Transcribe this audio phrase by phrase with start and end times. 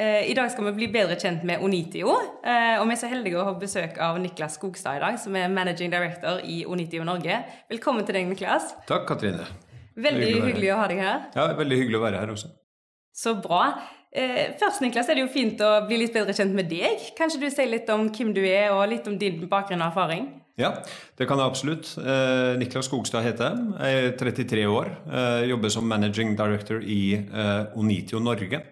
[0.00, 2.14] Eh, I dag skal vi bli bedre kjent med Onitio.
[2.44, 5.34] eh, Og vi er så heldige å ha besøk av Niklas Skogstad i dag, som
[5.36, 7.42] er managing director i Onitio Norge.
[7.70, 8.70] Velkommen til deg, Niklas.
[8.88, 9.44] Takk, Katrine.
[10.00, 11.20] Veldig Hyggelig hyggelig å ha deg her.
[11.36, 12.48] Ja, Veldig hyggelig å være her også.
[13.12, 13.74] Så bra.
[14.12, 17.10] Eh, Først, Niklas, er det jo fint å bli litt bedre kjent med deg.
[17.18, 20.28] Kanskje du sier litt om hvem du er, og litt om din bakgrunn og erfaring?
[20.56, 20.72] Ja,
[21.18, 21.92] det kan jeg absolutt.
[22.00, 23.76] Eh, Niklas Skogstad heter jeg.
[23.84, 24.90] Jeg er 33 år.
[25.12, 28.62] Eh, jobber som managing director i eh, Onitio Norge.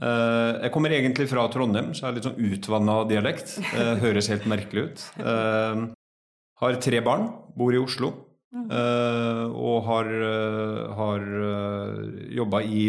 [0.00, 3.58] Eh, jeg kommer egentlig fra Trondheim, så jeg har litt sånn utvanna dialekt.
[3.74, 5.04] Eh, høres helt merkelig ut.
[5.20, 5.82] Eh,
[6.60, 8.12] har tre barn, bor i Oslo.
[8.50, 10.08] eh, og har,
[10.98, 11.26] har
[12.34, 12.82] jobba i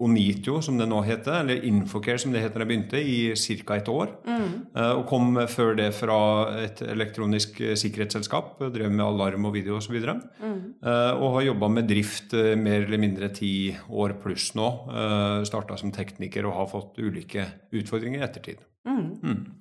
[0.00, 3.76] Onitio, som det nå heter, eller Infocare, som det het da jeg begynte, i ca.
[3.76, 4.14] et år.
[4.24, 4.54] Mm.
[4.96, 6.20] Og kom før det fra
[6.62, 8.56] et elektronisk eh, sikkerhetsselskap.
[8.72, 9.98] Drev med alarm og video osv.
[10.00, 10.64] Og, mm.
[11.20, 13.52] og har jobba med drift eh, mer eller mindre ti
[13.90, 14.70] år pluss nå.
[15.48, 18.66] Starta som tekniker og har fått ulike utfordringer i ettertid.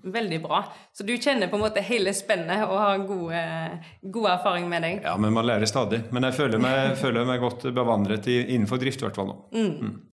[0.04, 0.64] Veldig bra.
[0.94, 4.84] Så du kjenner på en måte hele spennet og har god, eh, god erfaring med
[4.84, 5.02] deg?
[5.04, 6.04] Ja, men man lærer stadig.
[6.12, 9.38] Men jeg føler meg, føler meg godt bevandret i, innenfor drift, i hvert fall nå.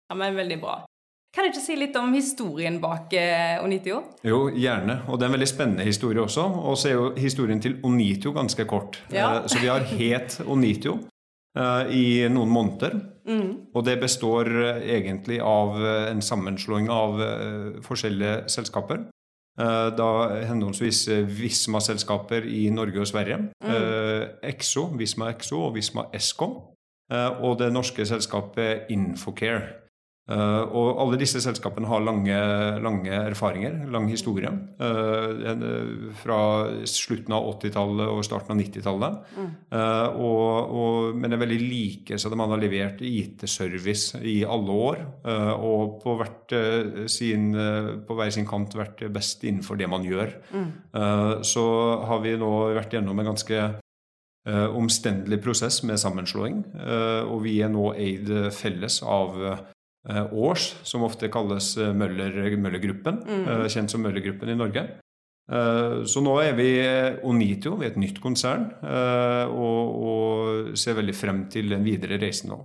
[0.10, 0.76] Ja, men Veldig bra.
[1.36, 3.98] Kan du ikke si litt om historien bak eh, Onitio?
[4.24, 5.02] Jo, gjerne.
[5.12, 6.46] Og det er en veldig spennende historie også.
[6.64, 9.02] Og så er jo historien til Onitio ganske kort.
[9.12, 9.42] Ja.
[9.42, 10.94] Eh, Så vi har het Onitio
[11.58, 12.96] eh, i noen måneder.
[13.76, 14.48] Og det består
[14.86, 15.76] egentlig av
[16.12, 17.20] en sammenslåing av
[17.84, 19.08] forskjellige selskaper.
[19.60, 20.10] Eh, Da
[20.46, 23.50] henholdsvis Visma-selskaper i Norge og Sverige.
[23.66, 26.56] eh, Exo, Visma Exo og Visma Eskom.
[27.12, 29.82] eh, Og det norske selskapet Infocare.
[30.26, 32.38] Eh, og alle disse selskapene har lange,
[32.82, 34.50] lange erfaringer, lang historie.
[34.82, 36.40] Uh, fra
[36.90, 39.20] slutten av 80-tallet og starten av 90-tallet.
[39.38, 45.04] Eh, og, og, men er veldig like, så de har levert IT-service i alle år.
[45.56, 46.56] og på, hvert,
[47.12, 47.52] sin,
[48.34, 50.34] sin kant vært best innenfor det man gjør.
[50.56, 51.66] Eh, så
[52.10, 53.66] har vi nå vært gjennom en ganske
[54.46, 56.60] omstendelig prosess med sammenslåing.
[57.26, 59.40] og vi er nå eid felles av
[60.32, 63.66] Års, som ofte kalles eh, Møller, Møllergruppen, mm.
[63.74, 64.86] kjent som Møllergruppen i Norge.
[65.52, 70.78] Eh, Så nå er vi eh, Onitio, vi er et nytt konsern, eh, og, og
[70.78, 72.62] ser veldig frem til den videre reisen nå.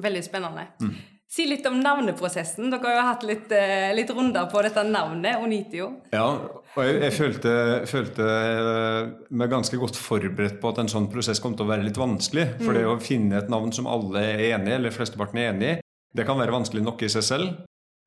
[0.00, 0.68] Veldig spennende.
[1.30, 2.72] Si litt om navneprosessen.
[2.72, 5.86] Dere har jo hatt litt, eh, litt runder på dette navnet, Onitio.
[6.10, 6.24] Ja,
[6.74, 7.52] og jeg, jeg følte,
[7.90, 11.86] følte eh, meg ganske godt forberedt på at en sånn prosess kom til å være
[11.86, 12.48] litt vanskelig.
[12.64, 15.70] For det å finne et navn som alle er enig i, eller flesteparten er enig
[15.70, 15.76] i,
[16.16, 17.52] det kan være vanskelig nok i seg selv.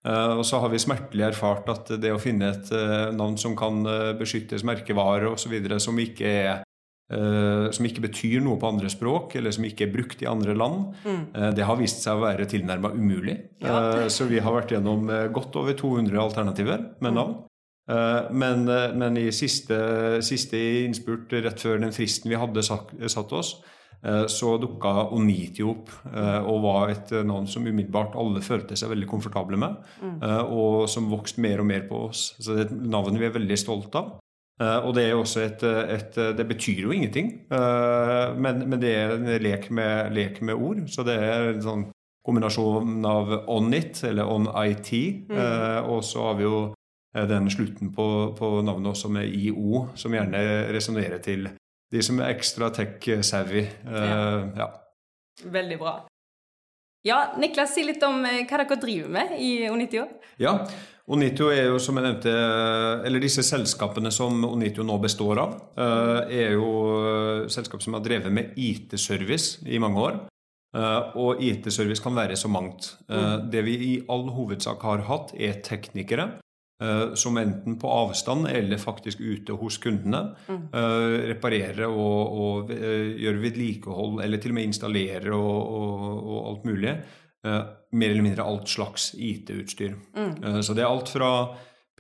[0.06, 3.56] Eh, og så har vi smertelig erfart at det å finne et eh, navn som
[3.56, 6.64] kan eh, beskyttes merkevare osv., som ikke er
[7.14, 10.96] som ikke betyr noe på andre språk, eller som ikke er brukt i andre land,
[11.06, 13.36] eh, det har vist seg å være tilnærma umulig.
[13.62, 17.36] Eh, Så vi har vært gjennom godt over 200 alternativer med navn.
[17.90, 23.34] Eh, Men, eh, men i siste, siste innspurt, rett før den fristen vi hadde satt,
[23.34, 23.58] oss,
[24.04, 29.08] eh, så dukka Onitio opp og var et navn som umiddelbart alle følte seg veldig
[29.08, 29.76] komfortable med,
[30.22, 32.36] eh, og som vokste mer og mer på oss.
[32.40, 34.20] Så det er et navn vi er veldig stolt av.
[34.64, 39.26] Og det er også et, et Det betyr jo ingenting, men, men det er en
[39.42, 40.88] lek med, lek med ord.
[40.88, 41.84] Så det er en sånn
[42.24, 44.92] kombinasjon av on it, eller on IT,
[45.28, 45.90] mm.
[45.90, 46.74] og så har vi jo
[47.14, 48.06] den slutten på,
[48.38, 50.42] på navnet også med IO, som gjerne
[50.74, 51.48] resonnerer til
[51.94, 53.68] de som er ekstra tech-savvy.
[53.86, 54.70] Eh, ja.
[55.54, 55.94] Veldig bra.
[57.06, 60.08] Ja, Niklas, si litt om eh, hva dere driver med i Onitio.
[60.42, 60.56] Ja,
[61.12, 62.34] Onitio er jo som jeg nevnte,
[63.04, 66.70] eller disse selskapene som Onitio nå består av, eh, er jo
[67.04, 70.22] eh, selskap som har drevet med IT-service i mange år.
[70.74, 72.96] Eh, Og IT-service kan være så mangt.
[73.12, 73.52] Mm.
[73.52, 76.40] Det vi i all hovedsak har hatt, er teknikere eh,
[77.16, 83.42] som enten på avstand eller faktisk ute hos kundene eh, reparerer og, og eh, gjør
[83.44, 86.96] vedlikehold, eller til og med installerer og, og, og alt mulig.
[87.44, 87.62] Eh,
[88.00, 89.96] mer eller mindre alt slags IT-utstyr.
[90.16, 91.32] Eh, så det er alt fra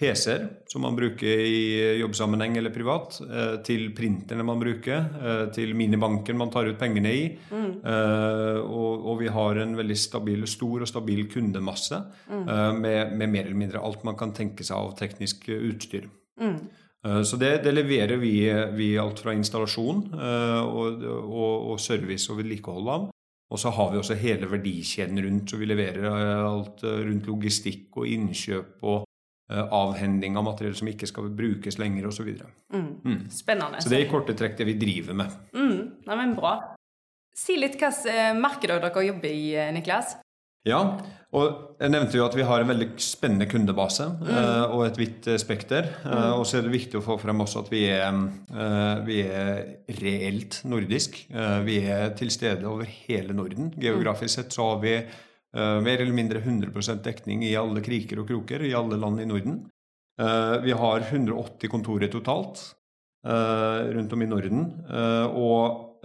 [0.03, 5.73] PC-er, som man bruker i jobbsammenheng eller privat, eh, til printerne man bruker, eh, til
[5.79, 7.23] minibanken man tar ut pengene i.
[7.53, 7.71] Mm.
[7.83, 11.97] og, og vi har en veldig stabil, stor og stabil kundemasse
[12.29, 12.79] mm.
[12.79, 16.07] med, med mer eller mindre alt man kan tenke seg av teknisk utstyr.
[17.27, 18.47] Så det, det leverer vi,
[18.77, 23.07] vi, alt fra installasjon og, og, og service og vedlikehold av.
[23.53, 28.09] Og så har vi også hele verdikjeden rundt, så vi leverer alt rundt logistikk og
[28.09, 29.03] innkjøp og
[29.53, 32.29] avhending av materiell som ikke skal brukes lenger osv.
[32.73, 32.89] Mm.
[33.03, 33.21] Mm.
[33.33, 33.81] Spennende.
[33.83, 35.39] Så det er i korte trekk det vi driver med.
[35.55, 35.79] Mm.
[36.07, 36.57] Nei, men bra.
[37.33, 40.17] Si litt hvilke markeder dere jobber i, Niklas.
[40.63, 40.79] Ja,
[41.35, 44.29] og jeg nevnte jo at vi har en veldig spennende kundebase mm.
[44.71, 45.89] og et vidt spekter.
[46.05, 46.13] Mm.
[46.37, 48.21] Og så er det viktig å få frem også at vi er,
[49.03, 49.59] vi er
[49.99, 51.19] reelt nordisk.
[51.67, 53.73] vi er til stede over hele Norden.
[53.75, 54.95] Geografisk sett så har vi
[55.53, 59.59] mer eller mindre 100% dekning i alle kriker og kroker i alle land i Norden.
[60.63, 62.63] vi har 180 kontorer totalt
[63.23, 64.63] rundt om i Norden.
[65.29, 66.01] og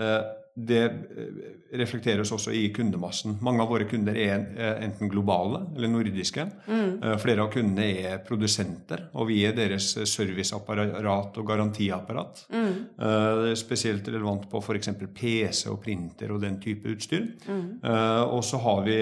[0.59, 3.37] det eh, reflekteres også i kundemassen.
[3.45, 4.47] Mange av våre kunder er
[4.83, 6.47] enten globale eller nordiske.
[6.67, 7.03] Mm.
[7.05, 12.43] Eh, flere av kundene er produsenter, og vi er deres serviceapparat og garantiapparat.
[12.51, 12.73] Mm.
[12.99, 14.91] Eh, det er spesielt relevant på f.eks.
[15.15, 17.29] PC og printer og den type utstyr.
[17.49, 17.81] Mm.
[18.33, 18.97] Og så har vi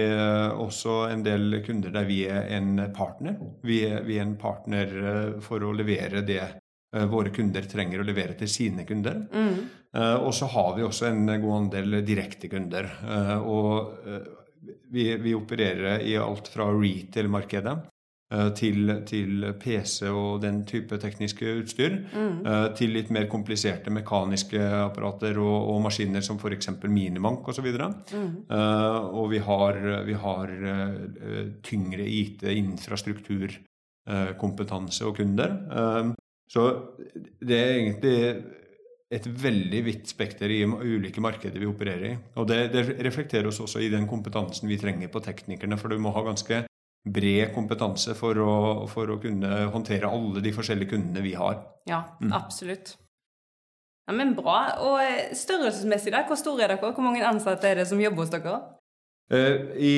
[0.67, 3.39] også en del kunder der vi er en partner.
[3.67, 4.93] Vi er, vi er en partner
[5.45, 6.66] for å levere det Eh,
[7.11, 9.19] våre kunder trenger å levere til sine kunder.
[9.33, 9.59] Mm.
[9.97, 12.85] Eh, og så har vi også en god andel direkte kunder.
[13.07, 13.93] Eh, og
[14.93, 17.77] vi, vi opererer i alt fra retail-markedet
[18.59, 22.75] til, til, PC og den type tekniske utstyr, mm.
[22.75, 26.69] til litt mer kompliserte mekaniske apparater og, og maskiner som f.eks.
[26.91, 27.69] minibank osv.
[27.71, 27.79] Og,
[28.11, 28.51] så mm.
[29.21, 29.79] og vi har,
[30.09, 30.47] vi har
[31.71, 35.51] tyngre IT, infrastrukturkompetanse og kunder.
[36.57, 36.69] Så
[37.45, 38.19] det er egentlig
[39.13, 42.15] et veldig vidt spekter i ulike markeder vi opererer i.
[42.41, 46.01] Og det, det reflekterer oss også i den kompetansen vi trenger på teknikerne, for du
[46.03, 46.65] må ha ganske
[47.07, 48.55] bred kompetanse for å,
[48.91, 51.61] for å kunne håndtere alle de forskjellige kundene vi har.
[51.87, 52.33] Ja, mm.
[52.35, 52.97] absolutt.
[54.07, 54.59] Ja, men bra.
[54.87, 56.91] Og eh, størrelsesmessig, da, hvor store er dere?
[56.95, 58.59] Hvor mange ansatte er det som jobber hos dere?
[59.31, 59.95] Uh, I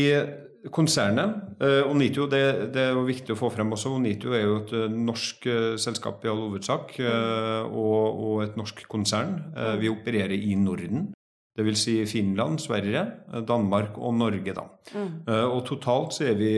[0.75, 1.35] konsernet.
[1.61, 3.93] Uh, Onitio, det, det, er jo viktig å få frem også.
[3.97, 8.85] Onitio er jo et uh, norsk uh, selskap i all hovedsak, og, og, et norsk
[8.91, 9.39] konsern.
[9.81, 11.09] vi opererer i Norden.
[11.59, 11.81] Dvs.
[11.83, 13.03] Si Finland, Sverige,
[13.47, 14.55] Danmark og Norge.
[14.55, 14.65] da.
[14.95, 15.27] Mm.
[15.51, 16.53] og totalt så er vi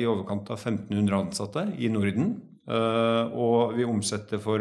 [0.00, 2.34] i overkant av 1500 ansatte i Norden.
[2.66, 4.58] og vi omsetter for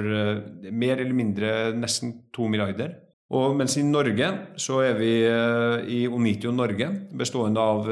[0.72, 4.28] mer eller mindre nesten to milliarder og mens i Norge
[4.62, 7.88] så er vi eh, i Onitio Norge, bestående av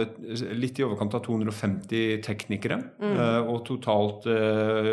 [0.53, 2.77] litt i overkant av 250 teknikere.
[3.01, 3.15] Mm.
[3.15, 4.91] Eh, og totalt eh,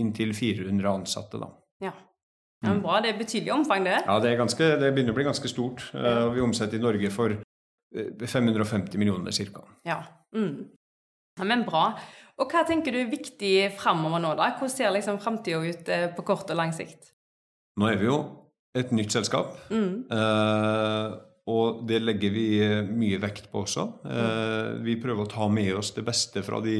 [0.00, 1.52] inntil 400 ansatte, da.
[1.86, 1.92] Ja.
[1.94, 2.98] ja men bra.
[3.04, 4.00] Det er betydelig omfang, det?
[4.08, 5.84] Ja, det, ganske, det begynner å bli ganske stort.
[5.94, 7.36] Og vi omsetter i Norge for
[7.94, 9.62] 550 millioner ca.
[9.86, 10.00] Ja.
[10.34, 10.64] Mm.
[11.38, 11.46] ja.
[11.46, 11.92] Men bra.
[12.42, 14.50] Og hva tenker du er viktig framover nå, da?
[14.58, 17.14] Hvordan ser liksom framtida ut på kort og lang sikt?
[17.78, 18.18] Nå er vi jo
[18.76, 19.56] et nytt selskap.
[19.70, 20.04] Mm.
[20.12, 22.46] Eh, og det legger vi
[22.90, 23.84] mye vekt på også.
[24.10, 26.74] Eh, vi prøver å ta med oss det beste fra de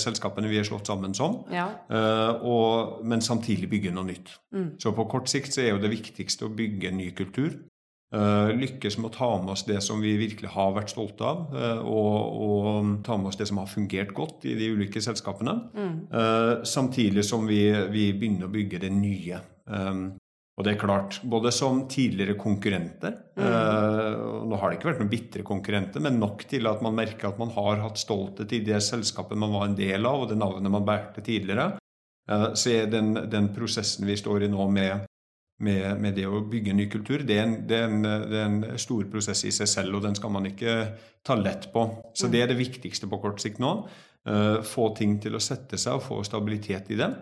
[0.00, 1.68] selskapene vi er slått sammen som, ja.
[1.86, 4.34] eh, og, men samtidig bygge noe nytt.
[4.54, 4.72] Mm.
[4.82, 7.54] Så på kort sikt så er jo det viktigste å bygge en ny kultur.
[8.08, 11.42] Uh, lykkes med å ta med oss det som vi virkelig har vært stolte av,
[11.52, 15.52] uh, og, og, ta med oss det som har fungert godt i de ulike selskapene.
[15.76, 15.98] Mm.
[16.08, 19.42] Uh, samtidig som vi, vi, begynner å bygge det nye.
[19.68, 20.06] Um,
[20.58, 23.42] og det er klart, både som tidligere konkurrenter mm.
[23.46, 27.30] eh, Nå har det ikke vært noen bitre konkurrenter, men nok til at man merker
[27.30, 30.38] at man har hatt stolthet i det selskapet man var en del av, og det
[30.40, 31.76] navnet man bærte tidligere.
[32.28, 35.06] Eh, så den, den, prosessen vi står i nå med,
[35.62, 38.48] med, med det å bygge ny kultur, det er, en, det, er en, det er,
[38.48, 40.74] en, stor prosess i seg selv, og den skal man ikke
[41.22, 41.86] ta lett på.
[42.18, 42.32] Så mm.
[42.34, 43.76] det er det viktigste på kort sikt nå.
[44.26, 47.12] Eh, få ting til å sette seg og få stabilitet i det.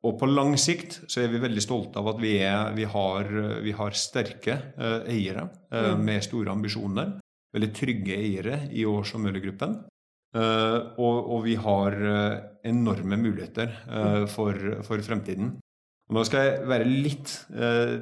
[0.00, 2.84] Eh, og på lang sikt så er vi veldig stolte av at vi, er, vi,
[2.84, 3.24] har,
[3.62, 6.04] vi har, sterke uh, eiere uh, mm.
[6.04, 7.18] med store ambisjoner.
[7.52, 9.80] Veldig trygge eiere i Års- og Møllergruppen.
[10.30, 11.96] Uh, og, og, vi har
[12.62, 13.72] enorme muligheter
[14.30, 14.54] for,
[14.86, 15.56] for, fremtiden.
[16.10, 17.32] Og nå skal jeg være litt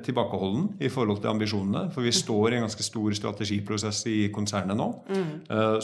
[0.04, 1.86] tilbakeholden i forhold til ambisjonene.
[1.92, 2.18] For vi mm.
[2.18, 5.32] står i en ganske stor strategiprosess i konsernet nå, mm.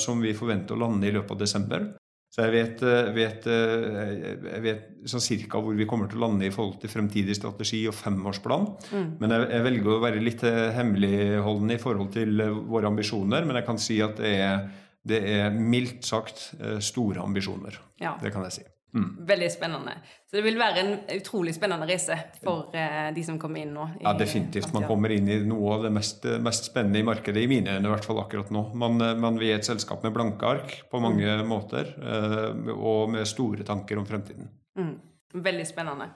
[0.01, 1.85] som vi forventer å lande i løpet av desember.
[2.35, 4.23] Så jeg vet, eh, vet, eh,
[4.57, 7.85] jeg vet sånn cirka hvor vi kommer til å lande i forhold til fremtidig strategi
[7.87, 8.67] og femårsplan.
[8.91, 9.07] Mm.
[9.21, 13.47] Men jeg, jeg, velger å være litt hemmeligholden hemmeligholdende i forhold til våre ambisjoner.
[13.47, 14.67] Men jeg kan si at det er,
[15.07, 16.49] det er mildt sagt
[16.83, 17.79] store ambisjoner.
[18.03, 18.17] Ja.
[18.19, 18.67] Det kan jeg si.
[18.95, 19.27] Mm.
[19.27, 19.93] Veldig spennende.
[20.31, 23.89] Så det vil være en utrolig spennende reise for uh, de som kommer inn nå.
[24.05, 24.71] ja, definitivt.
[24.75, 27.91] Man kommer inn i noe av det mest, mest spennende i markedet, i mine øyne
[27.91, 28.69] i hvert fall akkurat nå.
[28.79, 31.47] Man, eh, man vil et selskap med blanke ark på mange mm.
[31.51, 34.53] måter, uh, og med store tanker om fremtiden.
[34.79, 34.95] Mm.
[35.43, 36.13] Veldig spennende.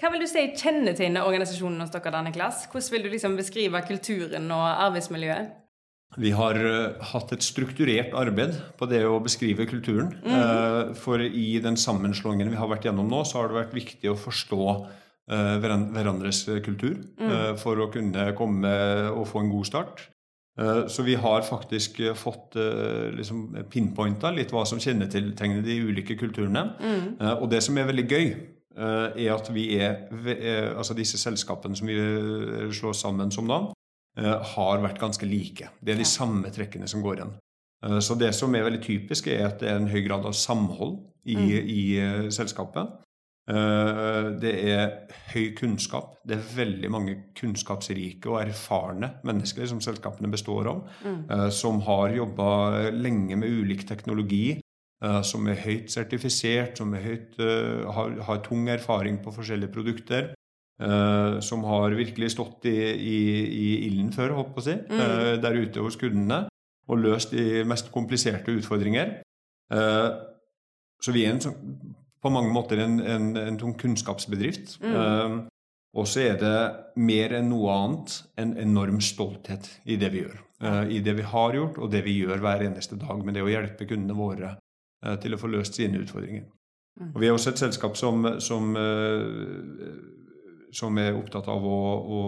[0.00, 2.64] Hva vil du si kjennetegner organisasjonen hos dere, Niklas?
[2.72, 5.58] Hvordan vil du liksom beskrive kulturen og arbeidsmiljøet?
[6.20, 10.12] Vi har uh, hatt et strukturert arbeid på det å beskrive kulturen.
[10.24, 10.32] Mm.
[10.32, 14.12] Uh, for i den sammenslåingen vi har vært gjennom nå, så har det vært viktig
[14.12, 17.60] å forstå uh, hverandres kultur mm.
[17.62, 18.72] for å kunne komme
[19.12, 20.08] og få en god start.
[20.92, 22.58] Så vi har faktisk fått
[23.16, 26.66] liksom pinpointa litt hva som kjennetegner de ulike kulturene.
[26.76, 27.06] Mm.
[27.38, 28.26] Og det som er veldig gøy,
[28.76, 31.96] er at vi er Altså disse selskapene som vi
[32.68, 33.81] slår sammen som Eh,
[34.16, 35.70] har vært ganske like.
[35.80, 37.30] Det er de samme trekkene som går igjen.
[37.86, 40.36] Eh, så det som er veldig typisk, er at det er en høy grad av
[40.36, 41.48] samhold i, mm.
[41.70, 42.98] i uh, selskapet.
[43.42, 44.84] Det er
[45.32, 46.12] høy kunnskap.
[46.22, 51.50] Det er veldig mange kunnskapsrike og erfarne mennesker som selskapene består av, mm.
[51.50, 52.46] som har jobba
[52.94, 54.60] lenge med ulik teknologi,
[55.26, 57.34] som er høyt sertifisert, som er høyt,
[57.98, 60.30] har, har tung erfaring på forskjellige produkter.
[60.82, 63.18] Uh, som har virkelig stått i, i,
[63.54, 65.00] i ilden før, håper jeg å si, mm.
[65.00, 66.38] uh, der ute hos kundene
[66.90, 69.20] og løst de mest kompliserte utfordringer.
[69.70, 70.10] Uh,
[71.02, 71.60] så vi er en,
[72.22, 74.78] på mange måter en, en, en tung kunnskapsbedrift.
[74.82, 75.44] Mm.
[75.98, 76.56] og så er det
[77.02, 80.38] mer enn noe annet en enorm stolthet i det vi gjør.
[80.88, 83.50] I det vi har gjort, og det vi gjør hver eneste dag med det å
[83.50, 84.54] hjelpe kundene våre
[85.20, 86.46] til å få løst sine utfordringer.
[87.00, 87.10] Mm.
[87.10, 88.70] Og Vi er også et selskap som, som
[90.72, 92.20] som er opptatt av å, å,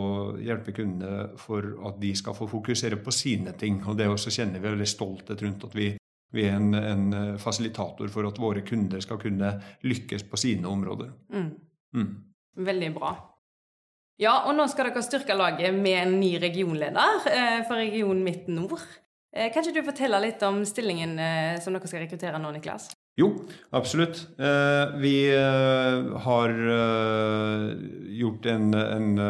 [0.42, 3.80] hjelpe kundene for at de skal få fokusere på sine ting.
[3.88, 5.90] Og det også kjenner vi veldig stolthet rundt at vi,
[6.34, 7.06] vi er en, en,
[7.40, 9.54] fasilitator for at våre kunder skal kunne
[9.86, 11.14] lykkes på sine områder.
[11.32, 11.52] Mm.
[11.96, 12.10] Mm.
[12.68, 13.14] Veldig bra.
[14.20, 18.84] Ja, og nå skal dere styrke laget med en ny regionleder eh, for region Midt-Nord.
[19.34, 22.92] Eh, kan ikke du fortelle litt om stillingen eh, som dere skal rekruttere nå, Niklas?
[23.14, 23.28] Jo,
[23.70, 24.24] absolutt.
[24.42, 27.66] Eh, vi eh, har eh,
[28.18, 29.20] gjort en, en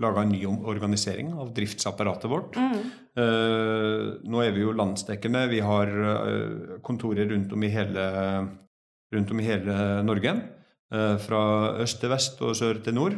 [0.00, 2.56] laga en ny organisering av driftsapparatet vårt.
[2.56, 2.84] Mm.
[3.14, 5.44] Nå er vi jo landsdekkende.
[5.52, 5.90] Vi har
[6.82, 8.06] kontorer rundt om i hele,
[9.14, 10.32] om i hele Norge.
[11.22, 11.42] Fra
[11.84, 13.14] øst til vest og sør til nord.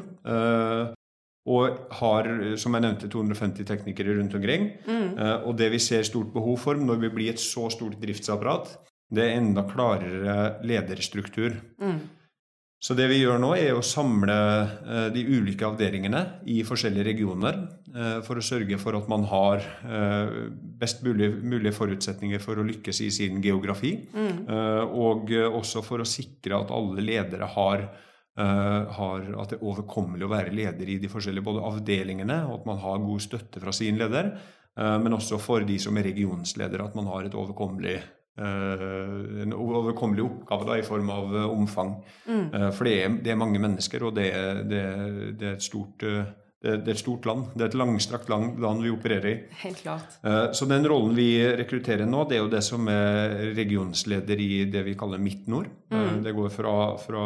[1.49, 2.29] Og har,
[2.61, 4.69] som jeg nevnte, 250 teknikere rundt omkring.
[4.85, 5.17] Mm.
[5.49, 8.77] Og det vi ser stort behov for når vi blir et så stort driftsapparat,
[9.15, 10.37] det er enda klarere
[10.67, 11.59] lederstruktur.
[11.83, 11.99] Mm.
[12.87, 16.21] Så det vi gjør nå, er å samle eh, de ulike avdelingene
[16.53, 17.57] i forskjellige regioner
[17.91, 20.35] eh, for å sørge for at man har eh,
[20.79, 23.95] best mulige, mulige forutsetninger for å lykkes i sin geografi.
[24.13, 24.45] Mm.
[24.93, 27.87] Og også for å sikre at alle ledere har,
[28.37, 32.69] har, at det er overkommelig å være leder i de forskjellige både avdelingene, og at
[32.69, 34.35] man har god støtte fra sin leder.
[34.77, 37.97] Men også for de som er regionsledere, at man har et overkommelig
[38.37, 41.95] en overkommelig oppgave da, i form av eh, omfang.
[42.27, 42.43] Mm.
[42.53, 44.83] Eh, for det er, det er, mange mennesker, og det er, det,
[45.41, 46.05] det er et stort
[46.67, 47.43] det er et stort land.
[47.55, 49.35] Det er et langstrakt land, land vi opererer i.
[49.61, 50.17] Helt klart.
[50.57, 51.29] Så den rollen vi
[51.61, 55.69] rekrutterer nå, det er jo det som er regionsleder i det vi kaller Midt-Nord.
[55.93, 56.25] Mm.
[56.25, 57.23] Det går fra, fra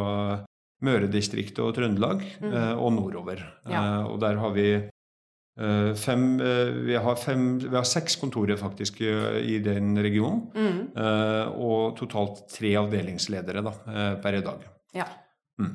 [0.85, 2.59] Møredistriktet og Trøndelag mm.
[2.83, 3.40] og nordover.
[3.71, 3.85] Ja.
[4.11, 5.00] Og der har vi Eh,
[5.97, 10.47] fem, eh, vi, har fem, vi, har seks kontorer faktisk i den regionen.
[10.55, 10.79] Mm.
[10.97, 13.73] Eh, og totalt tre avdelingsledere da,
[14.23, 14.64] per i dag.
[14.97, 15.07] Ja.
[15.61, 15.75] Mm.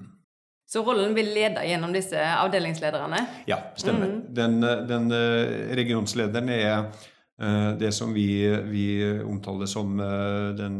[0.65, 3.20] Så rollen vil lede gjennom disse avdelingslederne?
[3.46, 4.10] Ja, stemmer.
[4.10, 4.24] Mm.
[4.34, 4.56] Den,
[4.89, 5.13] den,
[5.77, 6.88] regionslederen er
[7.77, 8.88] det som vi, vi
[9.22, 10.00] omtaler som
[10.58, 10.80] den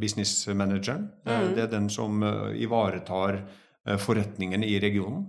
[0.00, 1.08] business manageren.
[1.24, 1.48] Mm.
[1.56, 2.20] Det er den som
[2.52, 3.40] ivaretar
[4.04, 5.24] forretningen i regionen.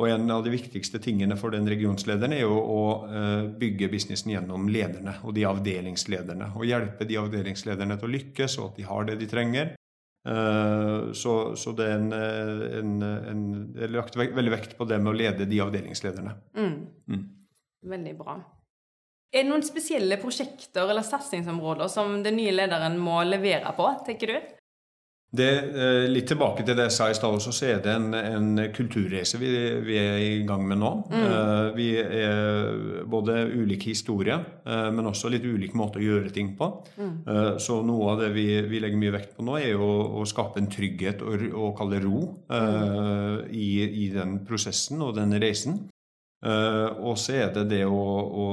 [0.00, 4.32] Og en av de viktigste tingene for den regionslederen er jo å eh, bygge businessen
[4.32, 6.48] gjennom lederne og de avdelingslederne.
[6.56, 9.74] Og hjelpe de avdelingslederne til å lykkes, og at de har det de trenger.
[10.28, 13.44] Eh, så, så det er en, en, en,
[13.74, 16.34] det er lagt veldig vekt på det med å lede de avdelingslederne.
[16.56, 16.74] Mm.
[17.12, 17.22] Mm.
[17.92, 18.40] Veldig bra.
[19.32, 24.32] Er det noen spesielle prosjekter eller satsingsområder som den nye lederen må levere på, tenker
[24.32, 24.52] du?
[25.32, 28.10] Det, eh, litt tilbake til det jeg sa i stad også, så er det en,
[28.12, 29.48] en kulturreise vi,
[29.80, 30.90] vi, er i gang med nå.
[31.08, 31.22] Mm.
[31.24, 34.36] Uh, vi er både ulik historie,
[34.68, 36.68] uh, men også litt ulik måte å gjøre ting på.
[37.00, 37.14] Mm.
[37.62, 40.60] Så noe av det vi, vi, legger mye vekt på nå, er å, å skape
[40.60, 43.48] en trygghet og, og kalle ro mm.
[43.48, 45.80] i, i, den prosessen og den reisen.
[46.42, 47.98] Uh, og så er det det å,
[48.42, 48.46] å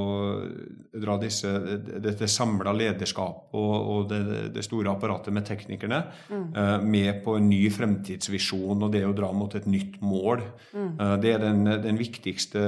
[0.94, 1.50] dra disse,
[1.98, 4.20] dette samla lederskapet og, og det,
[4.54, 6.44] det, store apparatet med teknikerne mm.
[6.54, 10.44] uh, med på en ny fremtidsvisjon og det å dra mot et nytt mål.
[10.70, 10.92] Mm.
[11.02, 12.62] Uh, det er den, den viktigste,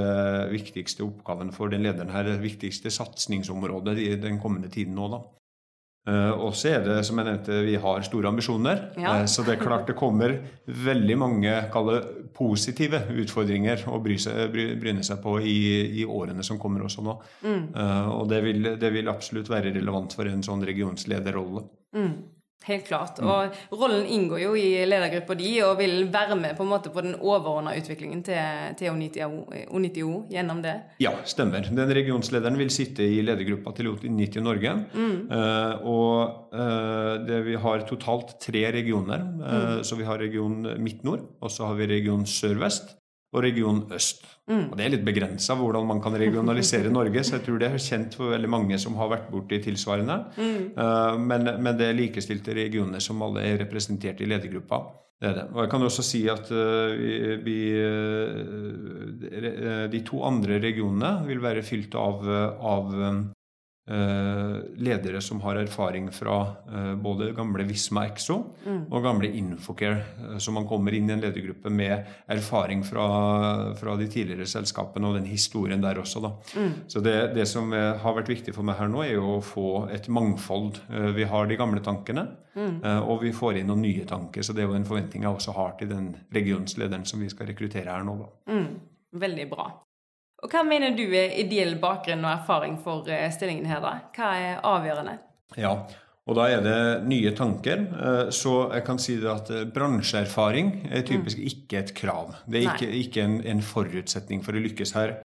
[0.50, 2.26] viktigste, oppgaven for den lederen her.
[2.26, 5.06] Det viktigste satsingsområdet i den kommende tiden nå.
[5.12, 5.22] da.
[6.42, 8.80] Og så er det, som jeg nevnte, vi har store ambisjoner.
[8.98, 9.20] Ja.
[9.30, 10.34] Så det er klart det kommer
[10.66, 11.52] veldig mange
[12.34, 15.56] positive utfordringer å bry seg, bry, bryne seg på i,
[16.02, 17.16] i, årene som kommer også nå.
[17.44, 17.64] Mm.
[17.76, 21.64] Uh, og det vil, det vil, absolutt være relevant for en sånn regionslederrolle.
[21.96, 22.14] Mm.
[22.68, 23.18] Helt klart.
[23.18, 23.30] Mm.
[23.72, 27.02] Og rollen inngår jo i ledergruppa di og vil være med på en måte på
[27.04, 28.38] den overordna utviklingen til,
[28.78, 30.76] til Onitio gjennom det?
[31.02, 31.66] Ja, stemmer.
[31.66, 34.76] Den regionslederen vil sitte i ledergruppa til Onitio Norge.
[34.94, 35.18] Mm.
[35.32, 39.26] Uh, og uh, det, vi har totalt tre regioner.
[39.42, 39.84] Uh, mm.
[39.86, 42.96] Så vi har region Midt-Nord, og så har vi region Sør-Vest
[43.32, 44.24] og region øst.
[44.50, 44.70] Mm.
[44.70, 47.78] Og Det er litt begrensa hvordan man kan regionalisere Norge, så jeg tror det er
[47.80, 50.16] kjent for veldig mange som har vært borti tilsvarende.
[50.36, 50.62] Mm.
[50.76, 54.78] Uh, men, men, det er likestilte regioner som alle er representert i ledergruppa.
[55.22, 55.46] Det er det.
[55.54, 56.88] Og jeg kan også si at uh,
[57.46, 62.26] vi, uh, de to andre regionene vil være fylt av,
[62.58, 63.12] av Eh,
[64.78, 66.36] ledere som har erfaring fra
[66.72, 68.84] eh, både gamle Visma Exo mm.
[68.92, 70.04] og gamle Infocare.
[70.20, 73.06] Eh, så man kommer inn i en ledergruppe med erfaring fra,
[73.74, 76.22] fra de tidligere selskapene og den historien der også.
[76.54, 76.70] Mm.
[76.86, 79.68] Så det, det, som har vært viktig for meg her nå, er jo å få
[79.90, 80.78] et mangfold.
[81.16, 82.78] Vi har de gamle tankene, mm.
[83.02, 84.46] og vi får inn noen nye tanker.
[84.46, 87.50] Så det er jo en forventning jeg også har til den regionslederen som vi skal
[87.50, 88.20] rekruttere her nå.
[88.22, 88.30] Da.
[88.54, 88.68] Mm.
[89.22, 89.72] Veldig bra.
[90.42, 93.82] Og Hva mener du er ideell bakgrunn og erfaring for eh, stillingen her?
[93.82, 93.92] da?
[94.16, 95.14] Hva er avgjørende?
[95.60, 95.76] Ja,
[96.26, 97.84] og da er det nye tanker.
[97.94, 101.46] Eh, så jeg kan si at eh, bransjeerfaring er typisk mm.
[101.52, 102.34] ikke et krav.
[102.50, 105.20] Det er ikke, ikke en, en, forutsetning for å lykkes her.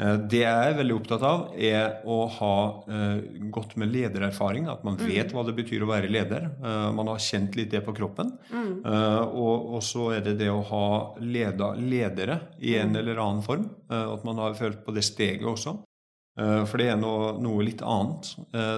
[0.00, 2.54] Eh, det jeg er veldig opptatt av, er å ha
[2.88, 3.20] uh,
[3.52, 4.68] godt med ledererfaring.
[4.72, 5.34] At man vet mm.
[5.36, 6.48] hva det betyr å være leder.
[6.62, 8.32] Uh, man har kjent litt det på kroppen.
[8.50, 8.72] Mm.
[9.36, 10.86] Og, så er det det å ha
[11.20, 13.00] leda ledere i en mm.
[13.02, 13.66] eller annen form.
[13.90, 15.72] at man har følt på det steget også.
[16.38, 18.30] for det er noe, noe litt annet.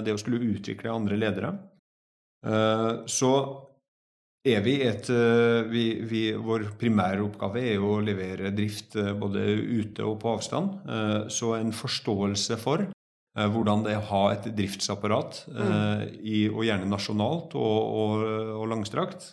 [0.04, 1.52] det å skulle utvikle andre ledere.
[3.06, 3.32] så
[4.42, 9.44] vi et eh, vi, vi, Vår primære oppgave er jo å levere drift eh, både
[9.46, 10.80] ute og på avstand.
[10.88, 12.88] Eh, så en forståelse for
[13.32, 16.00] hvordan det er å ha et driftsapparat, mm.
[16.20, 18.24] i, og gjerne nasjonalt og, og,
[18.58, 19.24] og langstrakt,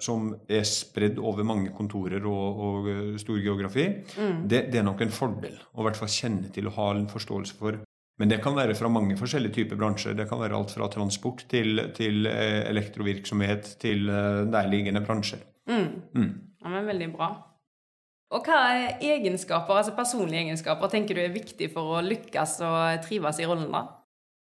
[0.00, 2.88] som er spredd over mange kontorer og, og
[3.20, 3.84] stor geografi,
[4.16, 4.40] mm.
[4.48, 7.04] det, det, er nok en fordel å i hvert fall kjenne til å ha en
[7.12, 7.82] forståelse for
[8.20, 10.12] men det kan være fra mange forskjellige typer bransjer.
[10.12, 15.40] Det kan være alt fra transport til, til eh, elektrovirksomhet til eh, nærliggende bransjer.
[15.70, 15.86] Mm.
[16.12, 16.34] Mm.
[16.60, 17.30] Ja, men Veldig bra.
[18.30, 23.00] Og hva er egenskaper, altså personlige egenskaper tenker du er viktig for å lykkes og
[23.08, 23.72] trives i rollen?
[23.72, 23.82] da?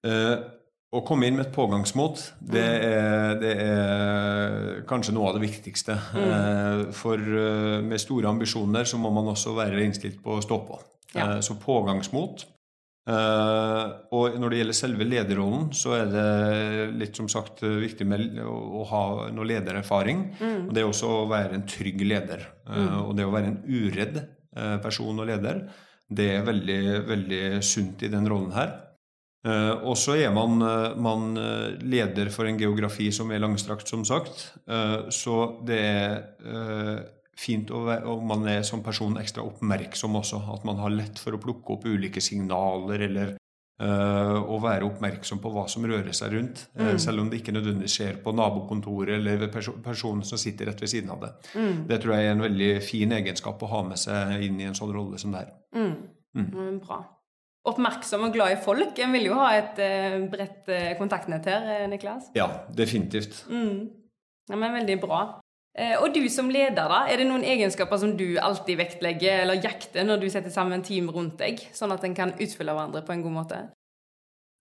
[0.08, 0.48] Eh,
[0.96, 2.88] å komme inn med et pågangsmot, det mm.
[2.88, 6.00] er, det er kanskje noe av det viktigste.
[6.16, 6.26] Mm.
[6.26, 10.62] Eh, for eh, med store ambisjoner så må man også være innstilt på å stå
[10.64, 10.80] på.
[11.12, 11.34] Ja.
[11.36, 12.48] Eh, så pågangsmot
[13.06, 18.82] og når det gjelder selve lederrollen, så er det litt som sagt viktig med å,
[18.90, 19.02] ha
[19.34, 20.24] noe ledererfaring.
[20.40, 20.64] Mm.
[20.66, 22.42] Og det er også å være en trygg leder.
[22.66, 22.96] Uh, mm.
[23.04, 25.62] Og det å være en uredd uh, person og leder,
[26.06, 28.74] det er veldig, veldig sunt i den rollen her.
[29.46, 30.58] og så er man,
[31.02, 31.36] man,
[31.82, 34.44] leder for en geografi som er langstrakt, som sagt.
[35.10, 37.02] så det er
[37.36, 40.40] fint om man er som person ekstra oppmerksom også.
[40.54, 45.42] At man har lett for å plukke opp ulike signaler eller øh, å være oppmerksom
[45.44, 46.66] på hva som rører seg rundt.
[46.78, 46.94] Mm.
[47.02, 50.80] selv om det ikke nødvendigvis skjer på nabokontoret eller ved perso personen som sitter rett
[50.80, 51.34] ved siden av det.
[51.54, 51.84] Mm.
[51.90, 54.78] Det tror jeg er en veldig fin egenskap å ha med seg inn i en
[54.78, 55.52] sånn rolle som det er.
[55.76, 55.94] Mm.
[56.40, 56.80] Mm.
[56.84, 57.02] Bra.
[57.66, 58.98] Oppmerksom og glad i folk.
[59.02, 60.68] En vil jo ha et uh, bredt
[61.00, 62.30] kontaktnett her, Niklas?
[62.38, 62.46] Ja,
[62.78, 63.40] definitivt.
[63.50, 63.88] Mm.
[64.46, 65.24] Ja, men Veldig bra.
[65.76, 69.60] Eh, og du som leder, da, er det noen egenskaper som du alltid vektlegger eller
[69.60, 73.12] jakter når du setter sammen team rundt deg, sånn at en kan utfylle hverandre på
[73.12, 73.58] en god måte?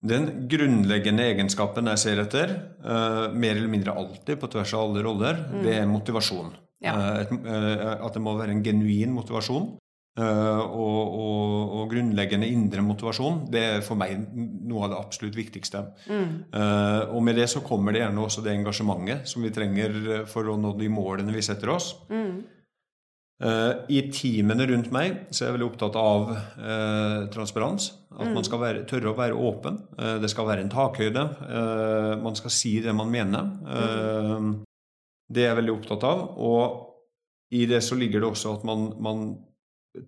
[0.06, 2.52] Den grunnleggende egenskapen jeg ser etter,
[2.84, 5.64] uh, mer eller mindre alltid på tvers av alle roller, mm.
[5.66, 6.52] det er motivasjon.
[6.84, 6.94] Ja.
[6.94, 9.72] Uh, et, uh, at det må være en genuin motivasjon.
[10.16, 15.36] Uh, og, og, og, grunnleggende indre motivasjon, det er for meg noe av det absolutt
[15.36, 15.82] viktigste.
[16.08, 16.30] Mm.
[16.56, 19.98] Uh, og med det så kommer det gjerne også det engasjementet som vi trenger
[20.32, 21.98] for å nå de målene vi setter oss.
[22.08, 22.44] Mm.
[23.36, 26.30] I teamene rundt meg så er jeg veldig opptatt av
[27.34, 27.90] transparens.
[28.14, 28.32] At mm.
[28.32, 29.82] man skal være, tørre å være åpen.
[30.24, 31.26] det skal være en takhøyde.
[32.24, 33.50] man skal si det man mener.
[33.68, 34.48] Mm.
[35.28, 36.24] det er jeg veldig opptatt av.
[36.40, 39.28] Og i det så ligger det også at man, man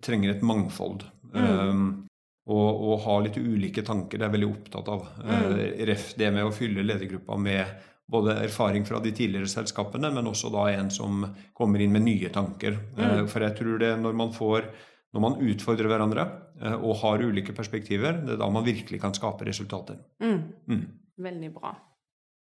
[0.04, 1.04] trenger et mangfold.
[1.34, 1.44] Mm.
[1.44, 1.88] Um,
[2.48, 4.16] og, og, ha litt ulike tanker.
[4.16, 5.06] Det er jeg veldig opptatt av.
[5.20, 5.30] Mm.
[5.30, 10.30] Uh, ref det med å fylle ledergruppa med både erfaring fra de tidligere selskapene, men
[10.30, 12.78] også da en som kommer inn med nye tanker.
[12.96, 13.02] Mm.
[13.02, 14.70] Uh, for jeg tror det når man får
[15.16, 16.24] når man utfordrer hverandre
[16.62, 20.00] uh, og har ulike perspektiver, det er da man virkelig kan skape resultater.
[20.20, 20.40] Mm.
[20.68, 20.82] mm.
[21.18, 21.72] Veldig bra.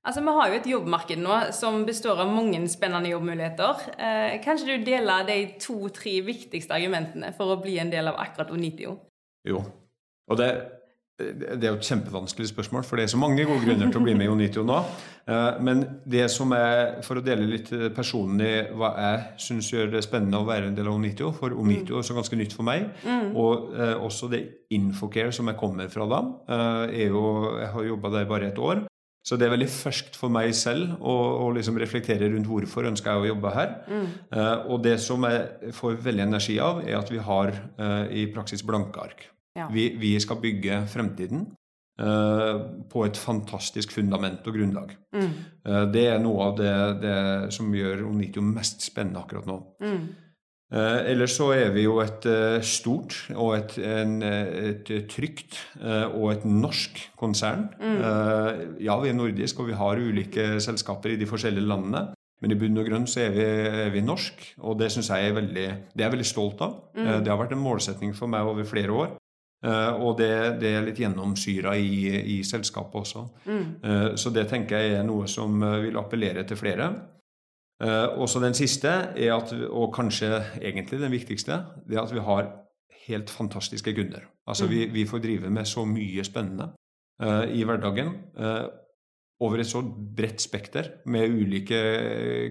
[0.01, 3.85] Altså, Vi har jo et jobbmarked nå som består av mange spennende jobbmuligheter.
[4.01, 8.49] Eh, kanskje du deler de to-tre viktigste argumentene for å bli en del av akkurat
[8.51, 8.97] Onitio?
[9.45, 9.61] Jo.
[10.31, 10.49] Og det,
[11.19, 14.05] det er jo et kjempevanskelig spørsmål, for det er så mange gode grunner til å
[14.07, 14.79] bli med i Onitio nå.
[15.29, 20.01] Eh, men det som er, for å dele litt personlig hva jeg syns gjør det
[20.07, 22.89] spennende å være en del av Onitio, for Onitio er så ganske nytt for meg,
[23.05, 23.35] mm.
[23.37, 28.25] og eh, også det Infocare som jeg kommer fra da, eh, Jeg har jobba der
[28.33, 28.87] bare et år.
[29.21, 31.13] Så det er veldig ferskt for meg selv å,
[31.45, 33.73] å liksom reflektere rundt hvorfor ønsker jeg å jobbe her.
[33.85, 34.07] Mm.
[34.33, 38.25] Uh, og det som jeg får veldig energi av, er at vi har uh, i
[38.33, 39.27] praksis blanke ark.
[39.57, 39.67] Ja.
[39.69, 41.45] Vi, vi, skal bygge fremtiden
[42.01, 44.97] uh, på et fantastisk fundament og grunnlag.
[45.11, 45.31] Mm.
[45.91, 47.15] det er noe av det, det
[47.53, 49.57] som gjør Onitio mest spennende akkurat nå.
[49.83, 50.05] Mm.
[50.71, 56.05] Eh, ellers så er vi jo et eh, stort og et, en, et trygt eh,
[56.07, 57.67] og et norsk konsern.
[57.81, 57.97] Mm.
[57.99, 62.05] Eh, ja, vi er nordisk, og vi har ulike selskaper i de forskjellige landene.
[62.41, 63.43] Men i bunn og grunn så er vi,
[63.83, 66.79] er vi norsk, og det syns jeg er veldig, det er jeg veldig stolt av.
[66.95, 67.03] Mm.
[67.03, 69.17] Eh, det har vært en målsetning for meg over flere år.
[69.61, 73.21] Og det, det, er litt gjennomsyra i, i, selskapet også.
[73.45, 74.15] Mm.
[74.17, 76.87] Så det tenker jeg er noe som vil appellere til flere.
[77.81, 82.21] Uh, også den siste, er at, og kanskje egentlig den viktigste, det er at vi
[82.21, 82.51] har
[83.07, 84.27] helt fantastiske kunder.
[84.47, 84.71] Altså mm.
[84.71, 86.69] vi, vi, får drive med så mye spennende
[87.23, 88.13] uh, i hverdagen.
[88.37, 88.69] Uh,
[89.41, 91.79] over et så bredt spekter med ulike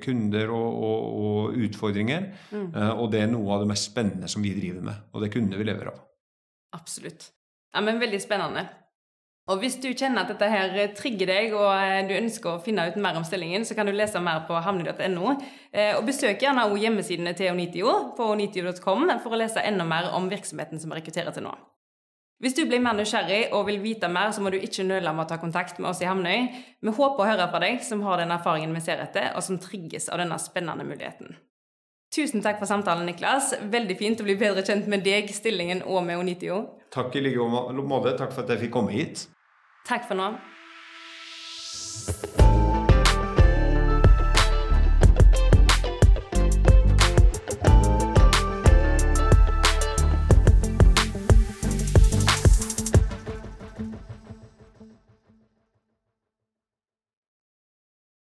[0.03, 2.27] kunder og, og, og utfordringer.
[2.51, 2.73] Mm.
[2.75, 5.05] og det er noe av det mest spennende som vi driver med.
[5.15, 6.01] Og det kunne vi lever av.
[6.75, 7.29] Absolutt.
[7.71, 8.67] Ja, men Veldig spennende.
[9.49, 12.85] Og Hvis du kjenner at dette her trigger deg, og eh, du ønsker å finne
[12.87, 15.33] ut mer om stillingen, så kan du lese mer på hamne.no.
[15.73, 20.13] Eh, og Besøk gjerne også hjemmesidene til Onitio på onitio.com for å lese enda mer
[20.15, 21.57] om virksomheten som rekrutterer til nå.
[22.41, 25.27] Hvis du blir mer nysgjerrig og vil vite mer, så må du ikke nøle med
[25.27, 26.47] å ta kontakt med oss i Hamnøy.
[26.81, 29.61] Vi håper å høre fra deg som har den erfaringen vi ser etter, og som
[29.61, 31.35] trigges av denne spennende muligheten.
[32.11, 33.53] Tusen takk for samtalen, Niklas.
[33.71, 36.59] Veldig fint å bli bedre kjent med deg, stillingen og med Onitio.
[36.91, 37.47] Takk i like
[37.87, 38.17] måte.
[38.19, 39.29] Takk for at jeg fikk komme hit.
[39.87, 40.33] Takk for nå.